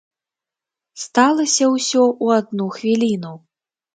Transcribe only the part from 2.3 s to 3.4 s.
адну хвіліну.